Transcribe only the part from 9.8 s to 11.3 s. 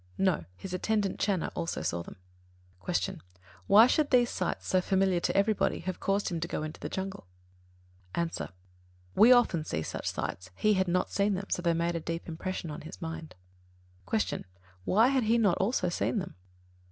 such sights: he had not